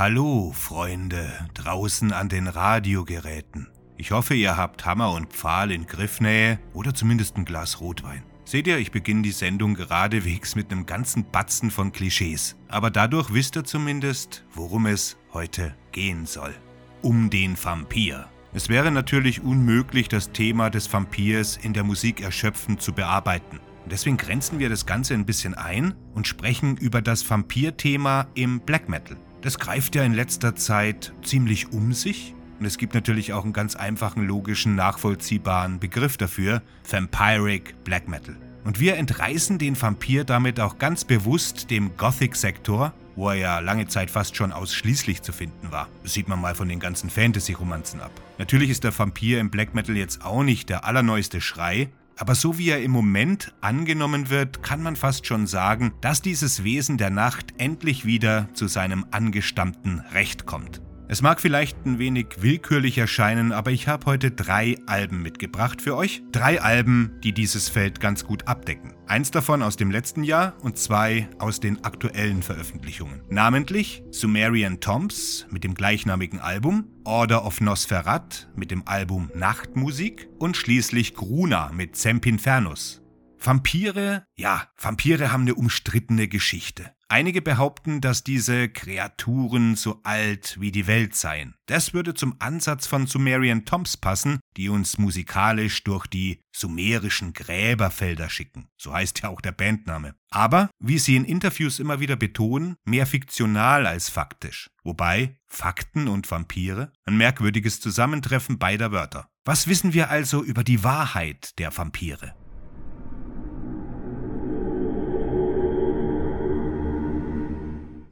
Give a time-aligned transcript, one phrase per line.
[0.00, 3.68] Hallo, Freunde, draußen an den Radiogeräten.
[3.98, 8.22] Ich hoffe, ihr habt Hammer und Pfahl in Griffnähe oder zumindest ein Glas Rotwein.
[8.46, 12.56] Seht ihr, ich beginne die Sendung geradewegs mit einem ganzen Batzen von Klischees.
[12.68, 16.54] Aber dadurch wisst ihr zumindest, worum es heute gehen soll.
[17.02, 18.26] Um den Vampir.
[18.54, 23.60] Es wäre natürlich unmöglich, das Thema des Vampirs in der Musik erschöpfend zu bearbeiten.
[23.84, 28.88] deswegen grenzen wir das Ganze ein bisschen ein und sprechen über das Vampir-Thema im Black
[28.88, 29.18] Metal.
[29.42, 32.34] Das greift ja in letzter Zeit ziemlich um sich.
[32.58, 38.36] Und es gibt natürlich auch einen ganz einfachen, logischen, nachvollziehbaren Begriff dafür: Vampiric Black Metal.
[38.64, 43.88] Und wir entreißen den Vampir damit auch ganz bewusst dem Gothic-Sektor, wo er ja lange
[43.88, 45.88] Zeit fast schon ausschließlich zu finden war.
[46.02, 48.10] Das sieht man mal von den ganzen Fantasy-Romanzen ab.
[48.36, 51.88] Natürlich ist der Vampir im Black Metal jetzt auch nicht der allerneueste Schrei,
[52.20, 56.62] aber so wie er im Moment angenommen wird, kann man fast schon sagen, dass dieses
[56.64, 60.82] Wesen der Nacht endlich wieder zu seinem angestammten Recht kommt.
[61.12, 65.96] Es mag vielleicht ein wenig willkürlich erscheinen, aber ich habe heute drei Alben mitgebracht für
[65.96, 66.22] euch.
[66.30, 68.94] Drei Alben, die dieses Feld ganz gut abdecken.
[69.08, 73.22] Eins davon aus dem letzten Jahr und zwei aus den aktuellen Veröffentlichungen.
[73.28, 80.56] Namentlich Sumerian Tombs mit dem gleichnamigen Album, Order of Nosferat mit dem Album Nachtmusik und
[80.56, 83.02] schließlich Gruna mit Sempinfernus.
[83.36, 86.92] Vampire, ja, Vampire haben eine umstrittene Geschichte.
[87.12, 91.56] Einige behaupten, dass diese Kreaturen so alt wie die Welt seien.
[91.66, 98.30] Das würde zum Ansatz von Sumerian Toms passen, die uns musikalisch durch die sumerischen Gräberfelder
[98.30, 98.68] schicken.
[98.76, 100.14] So heißt ja auch der Bandname.
[100.30, 104.70] Aber, wie sie in Interviews immer wieder betonen, mehr fiktional als faktisch.
[104.84, 109.28] Wobei Fakten und Vampire ein merkwürdiges Zusammentreffen beider Wörter.
[109.44, 112.36] Was wissen wir also über die Wahrheit der Vampire?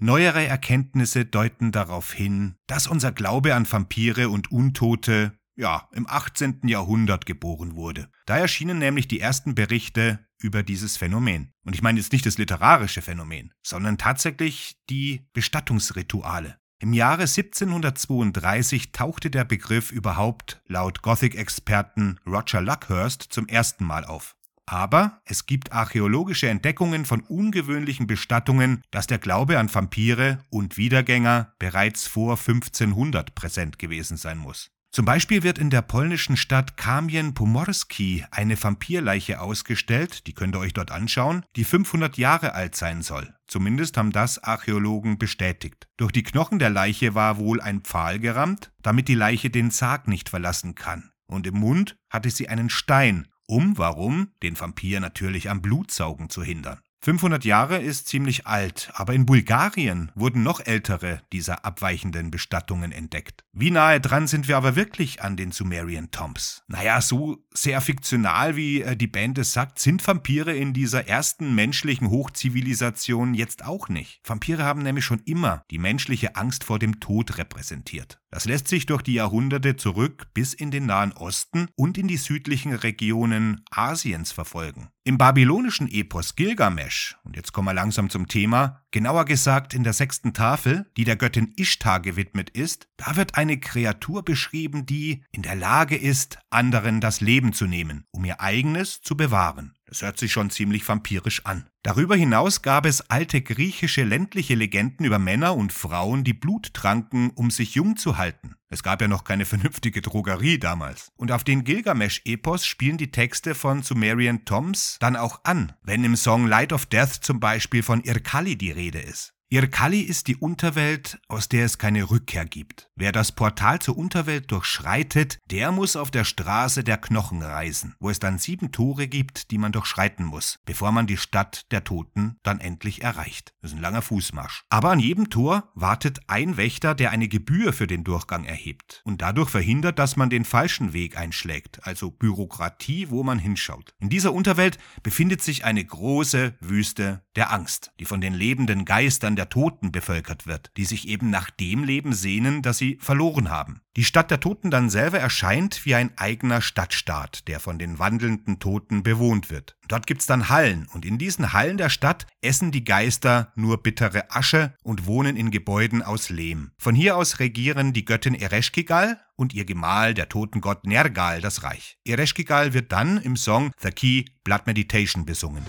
[0.01, 6.61] Neuere Erkenntnisse deuten darauf hin, dass unser Glaube an Vampire und Untote ja, im 18.
[6.69, 8.09] Jahrhundert geboren wurde.
[8.25, 11.53] Da erschienen nämlich die ersten Berichte über dieses Phänomen.
[11.65, 16.59] Und ich meine jetzt nicht das literarische Phänomen, sondern tatsächlich die Bestattungsrituale.
[16.81, 24.37] Im Jahre 1732 tauchte der Begriff überhaupt laut Gothic-Experten Roger Luckhurst zum ersten Mal auf.
[24.71, 31.55] Aber es gibt archäologische Entdeckungen von ungewöhnlichen Bestattungen, dass der Glaube an Vampire und Wiedergänger
[31.59, 34.71] bereits vor 1500 präsent gewesen sein muss.
[34.91, 40.61] Zum Beispiel wird in der polnischen Stadt Kamien Pomorski eine Vampirleiche ausgestellt, die könnt ihr
[40.61, 43.34] euch dort anschauen, die 500 Jahre alt sein soll.
[43.47, 45.89] Zumindest haben das Archäologen bestätigt.
[45.97, 50.09] Durch die Knochen der Leiche war wohl ein Pfahl gerammt, damit die Leiche den Sarg
[50.09, 51.11] nicht verlassen kann.
[51.27, 54.28] Und im Mund hatte sie einen Stein, um, warum?
[54.42, 56.81] Den Vampir natürlich am Blutsaugen zu hindern.
[57.00, 63.44] 500 Jahre ist ziemlich alt, aber in Bulgarien wurden noch ältere dieser abweichenden Bestattungen entdeckt.
[63.53, 66.64] Wie nahe dran sind wir aber wirklich an den Sumerian Tombs?
[66.66, 71.54] Naja, so sehr fiktional wie äh, die Band es sagt, sind Vampire in dieser ersten
[71.54, 74.20] menschlichen Hochzivilisation jetzt auch nicht.
[74.25, 78.20] Vampire haben nämlich schon immer die menschliche Angst vor dem Tod repräsentiert.
[78.31, 82.19] Das lässt sich durch die Jahrhunderte zurück bis in den Nahen Osten und in die
[82.19, 84.91] südlichen Regionen Asiens verfolgen.
[85.05, 89.94] Im babylonischen Epos Gilgamesch, und jetzt kommen wir langsam zum Thema, genauer gesagt in der
[89.94, 95.41] sechsten Tafel, die der Göttin Ishtar gewidmet ist, da wird eine Kreatur beschrieben, die in
[95.41, 99.78] der Lage ist, anderen das Leben zu nehmen, um ihr eigenes zu bewahren.
[99.88, 101.65] Das hört sich schon ziemlich vampirisch an.
[101.82, 107.31] Darüber hinaus gab es alte griechische ländliche Legenden über Männer und Frauen, die Blut tranken,
[107.31, 108.56] um sich jung zu halten.
[108.69, 111.10] Es gab ja noch keine vernünftige Drogerie damals.
[111.16, 116.16] Und auf den Gilgamesch-Epos spielen die Texte von Sumerian Toms dann auch an, wenn im
[116.16, 119.38] Song Light of Death zum Beispiel von Irkali die Rede ist.
[119.50, 122.91] Irkali ist die Unterwelt, aus der es keine Rückkehr gibt.
[122.97, 128.10] Wer das Portal zur Unterwelt durchschreitet, der muss auf der Straße der Knochen reisen, wo
[128.10, 132.36] es dann sieben Tore gibt, die man durchschreiten muss, bevor man die Stadt der Toten
[132.42, 133.54] dann endlich erreicht.
[133.62, 134.65] Das ist ein langer Fußmarsch.
[134.68, 139.22] Aber an jedem Tor wartet ein Wächter, der eine Gebühr für den Durchgang erhebt und
[139.22, 143.94] dadurch verhindert, dass man den falschen Weg einschlägt, also Bürokratie, wo man hinschaut.
[143.98, 149.38] In dieser Unterwelt befindet sich eine große Wüste der Angst, die von den lebenden Geistern
[149.39, 153.81] der Toten bevölkert wird, die sich eben nach dem Leben sehnen, das sie verloren haben.
[153.97, 158.59] Die Stadt der Toten dann selber erscheint wie ein eigener Stadtstaat, der von den wandelnden
[158.59, 159.77] Toten bewohnt wird.
[159.89, 164.31] Dort gibt's dann Hallen und in diesen Hallen der Stadt essen die Geister nur bittere
[164.31, 166.73] Asche und wohnen in Gebäuden aus Lehm.
[166.79, 171.99] Von hier aus regieren die Göttin Ereshkigal und ihr Gemahl, der Totengott Nergal, das Reich.
[172.05, 175.65] Ereshkigal wird dann im Song The Key Blood Meditation besungen.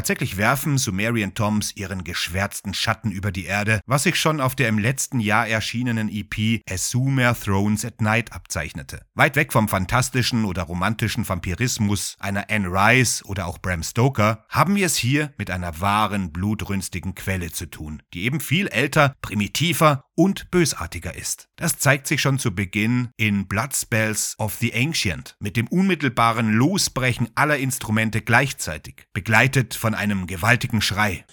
[0.00, 4.70] Tatsächlich werfen Sumerian Toms ihren geschwärzten Schatten über die Erde, was sich schon auf der
[4.70, 9.02] im letzten Jahr erschienenen EP A Sumer Thrones at Night abzeichnete.
[9.12, 14.74] Weit weg vom fantastischen oder romantischen Vampirismus einer Anne Rice oder auch Bram Stoker haben
[14.74, 20.04] wir es hier mit einer wahren, blutrünstigen Quelle zu tun, die eben viel älter, primitiver
[20.20, 21.48] und bösartiger ist.
[21.56, 26.52] Das zeigt sich schon zu Beginn in Blood Spells of the Ancient mit dem unmittelbaren
[26.52, 31.24] Losbrechen aller Instrumente gleichzeitig, begleitet von einem gewaltigen Schrei.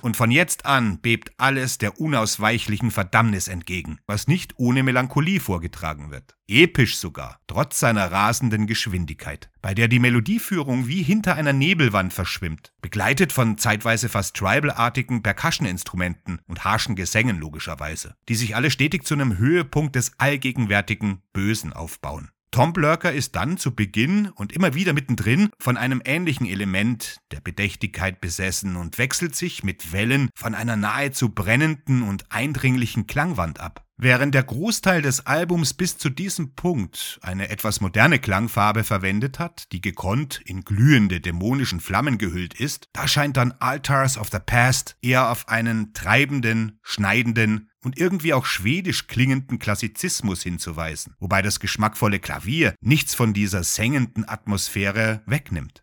[0.00, 6.10] Und von jetzt an bebt alles der unausweichlichen Verdammnis entgegen, was nicht ohne Melancholie vorgetragen
[6.10, 6.36] wird.
[6.46, 12.72] Episch sogar, trotz seiner rasenden Geschwindigkeit, bei der die Melodieführung wie hinter einer Nebelwand verschwimmt,
[12.80, 19.12] begleitet von zeitweise fast tribalartigen Percussion-Instrumenten und harschen Gesängen logischerweise, die sich alle stetig zu
[19.14, 22.30] einem Höhepunkt des allgegenwärtigen Bösen aufbauen.
[22.54, 27.40] Tom Blurker ist dann zu Beginn und immer wieder mittendrin von einem ähnlichen Element der
[27.40, 33.84] Bedächtigkeit besessen und wechselt sich mit Wellen von einer nahezu brennenden und eindringlichen Klangwand ab.
[33.96, 39.72] Während der Großteil des Albums bis zu diesem Punkt eine etwas moderne Klangfarbe verwendet hat,
[39.72, 44.96] die gekonnt in glühende dämonischen Flammen gehüllt ist, da scheint dann Altars of the Past
[45.02, 52.18] eher auf einen treibenden, schneidenden und irgendwie auch schwedisch klingenden Klassizismus hinzuweisen, wobei das geschmackvolle
[52.18, 55.82] Klavier nichts von dieser sengenden Atmosphäre wegnimmt.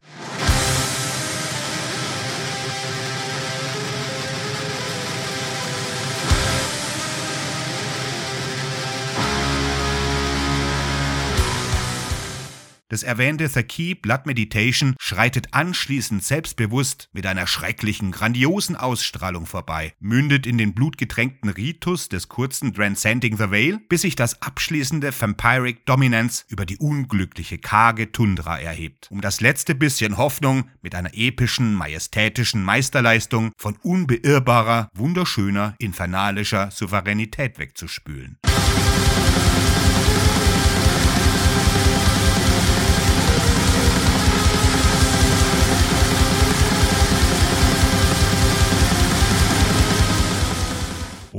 [12.92, 19.94] Das erwähnte The Key Blood Meditation schreitet anschließend selbstbewusst mit einer schrecklichen, grandiosen Ausstrahlung vorbei,
[20.02, 25.86] mündet in den blutgetränkten Ritus des kurzen Transcending the Veil, bis sich das abschließende Vampiric
[25.86, 31.74] Dominance über die unglückliche, karge Tundra erhebt, um das letzte bisschen Hoffnung mit einer epischen,
[31.74, 38.38] majestätischen Meisterleistung von unbeirrbarer, wunderschöner, infernalischer Souveränität wegzuspülen.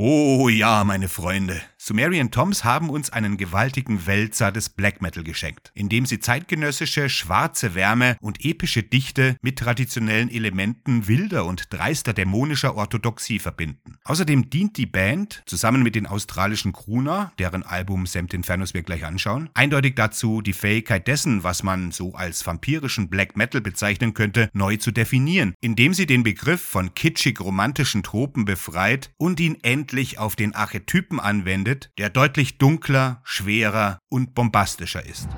[0.04, 5.72] Oh ja, meine Freunde, Sumerian Toms haben uns einen gewaltigen Wälzer des Black Metal geschenkt,
[5.74, 12.76] indem sie zeitgenössische schwarze Wärme und epische Dichte mit traditionellen Elementen wilder und dreister dämonischer
[12.76, 13.96] Orthodoxie verbinden.
[14.04, 19.04] Außerdem dient die Band, zusammen mit den australischen Kruna, deren Album Semt Infernus wir gleich
[19.04, 24.50] anschauen, eindeutig dazu, die Fähigkeit dessen, was man so als vampirischen Black Metal bezeichnen könnte,
[24.52, 30.36] neu zu definieren, indem sie den Begriff von kitschig-romantischen Tropen befreit und ihn endlich auf
[30.36, 35.28] den Archetypen anwendet, verwendet, der deutlich dunkler, schwerer und bombastischer ist.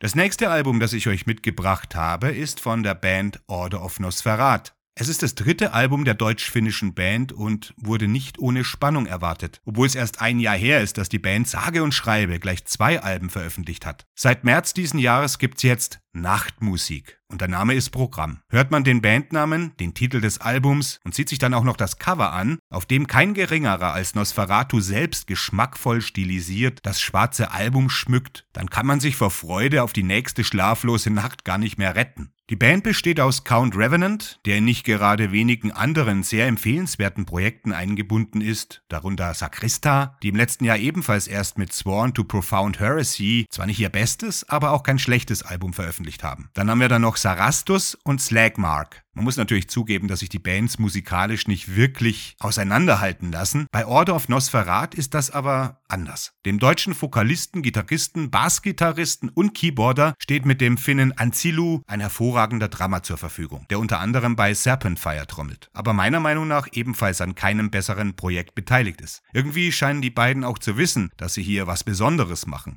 [0.00, 4.74] Das nächste Album, das ich euch mitgebracht habe, ist von der Band Order of Nosferat.
[4.94, 9.86] Es ist das dritte Album der deutsch-finnischen Band und wurde nicht ohne Spannung erwartet, obwohl
[9.86, 13.30] es erst ein Jahr her ist, dass die Band sage und schreibe gleich zwei Alben
[13.30, 14.04] veröffentlicht hat.
[14.14, 18.42] Seit März diesen Jahres gibt's jetzt Nachtmusik und der Name ist Programm.
[18.50, 21.98] Hört man den Bandnamen, den Titel des Albums und sieht sich dann auch noch das
[21.98, 28.46] Cover an, auf dem kein geringerer als Nosferatu selbst geschmackvoll stilisiert das schwarze Album schmückt,
[28.52, 32.34] dann kann man sich vor Freude auf die nächste schlaflose Nacht gar nicht mehr retten.
[32.52, 37.72] Die Band besteht aus Count Revenant, der in nicht gerade wenigen anderen sehr empfehlenswerten Projekten
[37.72, 43.46] eingebunden ist, darunter Sakrista, die im letzten Jahr ebenfalls erst mit Sworn to Profound Heresy
[43.48, 46.50] zwar nicht ihr bestes, aber auch kein schlechtes Album veröffentlicht haben.
[46.52, 49.02] Dann haben wir da noch Sarastus und Slagmark.
[49.14, 53.66] Man muss natürlich zugeben, dass sich die Bands musikalisch nicht wirklich auseinanderhalten lassen.
[53.70, 56.32] Bei Order of Nosferat ist das aber anders.
[56.46, 63.02] Dem deutschen Vokalisten, Gitarristen, Bassgitarristen und Keyboarder steht mit dem Finnen Anzilu ein hervorragender Drummer
[63.02, 67.70] zur Verfügung, der unter anderem bei Serpentfire trommelt, aber meiner Meinung nach ebenfalls an keinem
[67.70, 69.20] besseren Projekt beteiligt ist.
[69.34, 72.76] Irgendwie scheinen die beiden auch zu wissen, dass sie hier was Besonderes machen.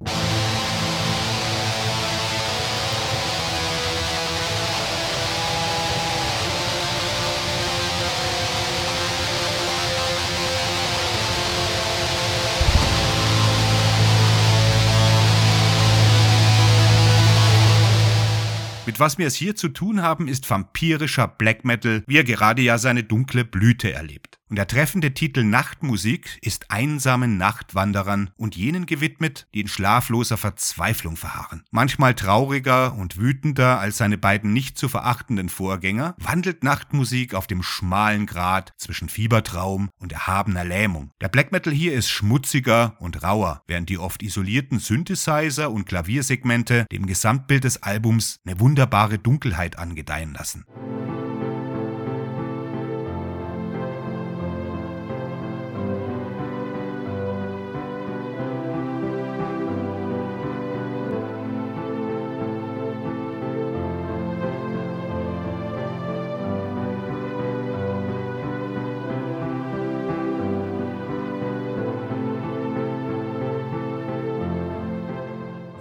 [18.95, 22.61] Mit was wir es hier zu tun haben, ist vampirischer Black Metal, wie er gerade
[22.61, 24.39] ja seine dunkle Blüte erlebt.
[24.47, 31.17] Und der treffende Titel Nachtmusik ist einsamen Nachtwanderern und jenen gewidmet, die in schlafloser Verzweiflung
[31.17, 31.63] verharren.
[31.71, 37.63] Manchmal trauriger und wütender als seine beiden nicht zu verachtenden Vorgänger, wandelt Nachtmusik auf dem
[37.63, 41.11] schmalen Grat zwischen Fiebertraum und erhabener Lähmung.
[41.21, 46.85] Der Black Metal hier ist schmutziger und rauer, während die oft isolierten Synthesizer und Klaviersegmente
[46.91, 48.84] dem Gesamtbild des Albums eine wunderbare
[49.17, 50.65] Dunkelheit angedeihen lassen.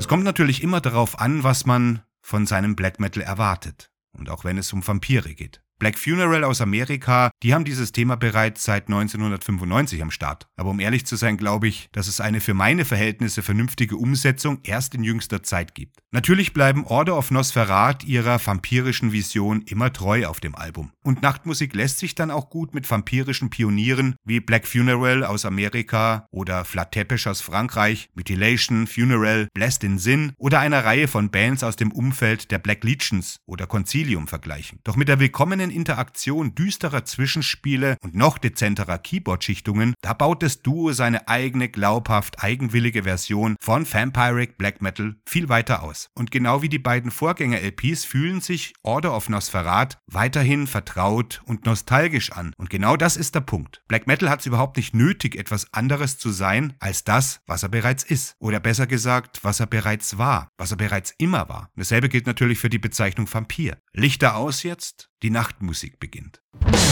[0.05, 3.91] Es kommt natürlich immer darauf an, was man von seinem Black Metal erwartet.
[4.13, 5.63] Und auch wenn es um Vampire geht.
[5.79, 10.47] Black Funeral aus Amerika, die haben dieses Thema bereits seit 1995 am Start.
[10.57, 14.61] Aber um ehrlich zu sein, glaube ich, dass es eine für meine Verhältnisse vernünftige Umsetzung
[14.63, 15.99] erst in jüngster Zeit gibt.
[16.13, 20.93] Natürlich bleiben Order of Nosferat ihrer vampirischen Vision immer treu auf dem Album.
[21.03, 26.27] Und Nachtmusik lässt sich dann auch gut mit vampirischen Pionieren wie Black Funeral aus Amerika
[26.31, 31.63] oder Flat Tepesh aus Frankreich, Mutilation, Funeral, Blessed in Sin oder einer Reihe von Bands
[31.65, 34.79] aus dem Umfeld der Black Legions oder Concilium vergleichen.
[34.85, 40.61] Doch mit der willkommenen feinen Interaktion düsterer Zwischenspiele und noch dezenterer Keyboard-Schichtungen, da baut das
[40.61, 46.09] Duo seine eigene glaubhaft eigenwillige Version von Vampiric Black Metal viel weiter aus.
[46.15, 52.33] Und genau wie die beiden Vorgänger-LPs fühlen sich Order of Nosferat weiterhin vertraut und nostalgisch
[52.33, 52.53] an.
[52.59, 53.83] Und genau das ist der Punkt.
[53.89, 57.71] Black Metal hat es überhaupt nicht nötig, etwas anderes zu sein als das, was er
[57.71, 58.37] bereits ist.
[58.39, 61.71] Oder besser gesagt, was er bereits war, was er bereits immer war.
[61.77, 63.79] Dasselbe gilt natürlich für die Bezeichnung Vampir.
[63.95, 66.43] Lichter aus jetzt, die Nachtmusik beginnt.
[66.61, 66.83] Das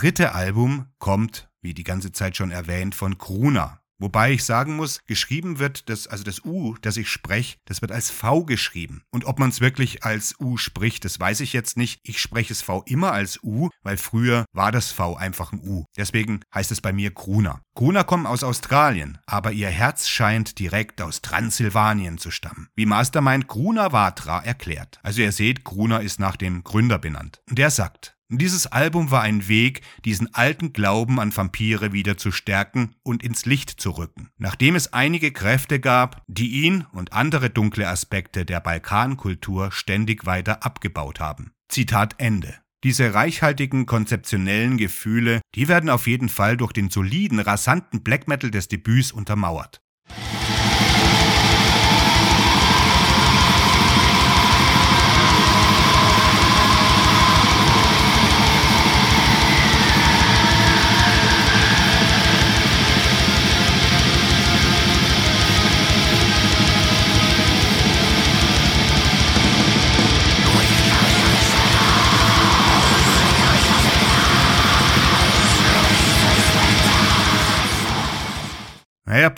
[0.00, 3.82] dritte Album kommt, wie die ganze Zeit schon erwähnt, von Kruna.
[3.98, 7.92] Wobei ich sagen muss, geschrieben wird das, also das U, das ich spreche, das wird
[7.92, 9.02] als V geschrieben.
[9.10, 12.00] Und ob man es wirklich als U spricht, das weiß ich jetzt nicht.
[12.02, 15.84] Ich spreche es V immer als U, weil früher war das V einfach ein U.
[15.98, 17.60] Deswegen heißt es bei mir Kruna.
[17.74, 22.70] Kruna kommen aus Australien, aber ihr Herz scheint direkt aus Transsilvanien zu stammen.
[22.74, 24.98] Wie Mastermind Kruna Vatra erklärt.
[25.02, 27.42] Also ihr seht, Kruna ist nach dem Gründer benannt.
[27.50, 32.30] Und er sagt, dieses Album war ein Weg, diesen alten Glauben an Vampire wieder zu
[32.30, 37.50] stärken und ins Licht zu rücken, nachdem es einige Kräfte gab, die ihn und andere
[37.50, 41.52] dunkle Aspekte der Balkankultur ständig weiter abgebaut haben.
[41.68, 42.54] Zitat Ende.
[42.82, 48.50] Diese reichhaltigen konzeptionellen Gefühle, die werden auf jeden Fall durch den soliden, rasanten Black Metal
[48.50, 49.82] des Debüts untermauert.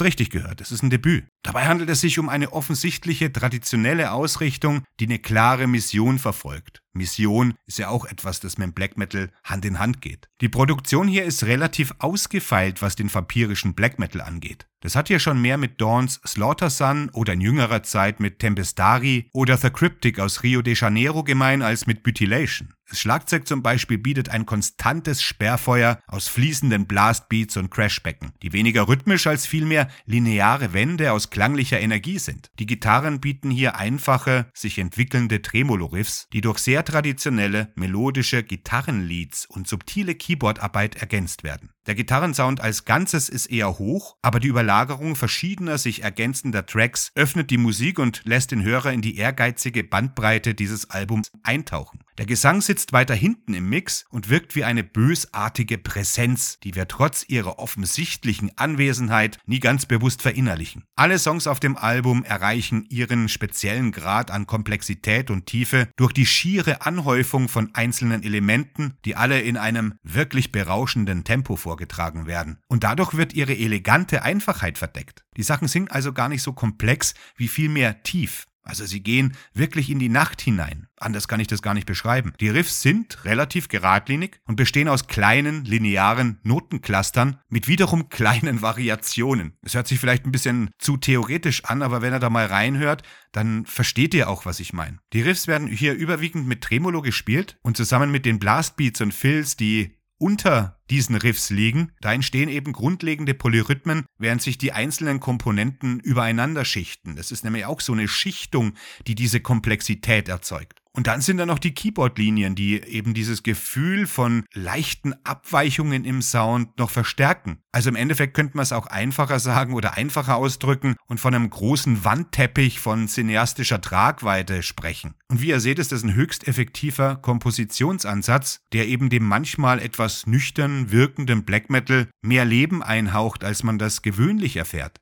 [0.04, 1.24] Richtig gehört, es ist ein Debüt.
[1.42, 6.82] Dabei handelt es sich um eine offensichtliche traditionelle Ausrichtung, die eine klare Mission verfolgt.
[6.94, 10.28] Mission ist ja auch etwas, das mit Black Metal Hand in Hand geht.
[10.40, 14.66] Die Produktion hier ist relativ ausgefeilt, was den vampirischen Black Metal angeht.
[14.80, 19.30] Das hat hier schon mehr mit Dawns Slaughter Sun oder in jüngerer Zeit mit Tempestari
[19.32, 22.74] oder The Cryptic aus Rio de Janeiro gemein als mit Mutilation.
[22.92, 28.86] Das Schlagzeug zum Beispiel bietet ein konstantes Sperrfeuer aus fließenden Blastbeats und Crashbecken, die weniger
[28.86, 32.50] rhythmisch als vielmehr lineare Wände aus klanglicher Energie sind.
[32.58, 39.66] Die Gitarren bieten hier einfache, sich entwickelnde Tremolo-Riffs, die durch sehr traditionelle, melodische Gitarrenleads und
[39.66, 41.70] subtile Keyboardarbeit ergänzt werden.
[41.86, 47.50] Der Gitarrensound als Ganzes ist eher hoch, aber die Überlagerung verschiedener sich ergänzender Tracks öffnet
[47.50, 52.04] die Musik und lässt den Hörer in die ehrgeizige Bandbreite dieses Albums eintauchen.
[52.18, 56.86] Der Gesang sitzt weiter hinten im Mix und wirkt wie eine bösartige Präsenz, die wir
[56.86, 60.84] trotz ihrer offensichtlichen Anwesenheit nie ganz bewusst verinnerlichen.
[60.94, 66.26] Alle Songs auf dem Album erreichen ihren speziellen Grad an Komplexität und Tiefe durch die
[66.26, 72.58] schiere Anhäufung von einzelnen Elementen, die alle in einem wirklich berauschenden Tempo vorgetragen werden.
[72.68, 75.24] Und dadurch wird ihre elegante Einfachheit verdeckt.
[75.38, 78.46] Die Sachen sind also gar nicht so komplex wie vielmehr tief.
[78.62, 80.86] Also sie gehen wirklich in die Nacht hinein.
[80.96, 82.32] Anders kann ich das gar nicht beschreiben.
[82.40, 89.54] Die Riffs sind relativ geradlinig und bestehen aus kleinen, linearen Notenclustern mit wiederum kleinen Variationen.
[89.62, 93.02] Es hört sich vielleicht ein bisschen zu theoretisch an, aber wenn er da mal reinhört,
[93.32, 94.98] dann versteht ihr auch, was ich meine.
[95.12, 99.56] Die Riffs werden hier überwiegend mit Tremolo gespielt und zusammen mit den Blastbeats und Fills,
[99.56, 101.92] die unter diesen Riffs liegen.
[102.00, 107.16] Da entstehen eben grundlegende Polyrhythmen, während sich die einzelnen Komponenten übereinander schichten.
[107.16, 108.74] Das ist nämlich auch so eine Schichtung,
[109.08, 110.81] die diese Komplexität erzeugt.
[110.94, 116.20] Und dann sind da noch die Keyboard-Linien, die eben dieses Gefühl von leichten Abweichungen im
[116.20, 117.58] Sound noch verstärken.
[117.72, 121.48] Also im Endeffekt könnte man es auch einfacher sagen oder einfacher ausdrücken und von einem
[121.48, 125.14] großen Wandteppich von cineastischer Tragweite sprechen.
[125.28, 130.26] Und wie ihr seht, ist das ein höchst effektiver Kompositionsansatz, der eben dem manchmal etwas
[130.26, 135.00] nüchtern wirkenden Black Metal mehr Leben einhaucht, als man das gewöhnlich erfährt.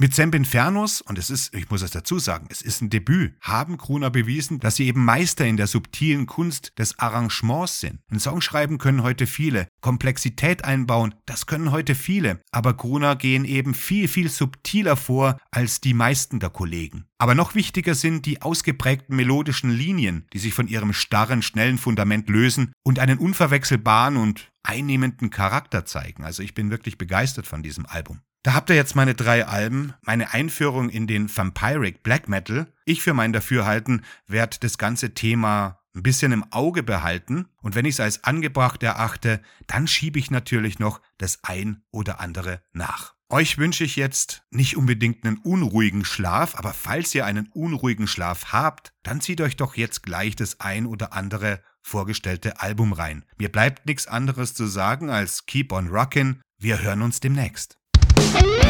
[0.00, 3.76] Mit Sempinfernos, und es ist, ich muss es dazu sagen, es ist ein Debüt, haben
[3.78, 7.98] Gruner bewiesen, dass sie eben Meister in der subtilen Kunst des Arrangements sind.
[8.08, 13.44] Ein Song schreiben können heute viele, Komplexität einbauen, das können heute viele, aber Gruner gehen
[13.44, 17.06] eben viel, viel subtiler vor als die meisten der Kollegen.
[17.18, 22.28] Aber noch wichtiger sind die ausgeprägten melodischen Linien, die sich von ihrem starren, schnellen Fundament
[22.28, 26.22] lösen und einen unverwechselbaren und einnehmenden Charakter zeigen.
[26.22, 28.20] Also ich bin wirklich begeistert von diesem Album.
[28.42, 32.72] Da habt ihr jetzt meine drei Alben, meine Einführung in den Vampiric Black Metal.
[32.84, 37.84] Ich für mein Dafürhalten werde das ganze Thema ein bisschen im Auge behalten und wenn
[37.84, 43.14] ich es als angebracht erachte, dann schiebe ich natürlich noch das ein oder andere nach.
[43.30, 48.52] Euch wünsche ich jetzt nicht unbedingt einen unruhigen Schlaf, aber falls ihr einen unruhigen Schlaf
[48.52, 53.24] habt, dann zieht euch doch jetzt gleich das ein oder andere vorgestellte Album rein.
[53.36, 56.36] Mir bleibt nichts anderes zu sagen als Keep on Rockin'.
[56.58, 57.77] Wir hören uns demnächst.
[58.18, 58.67] Thank you.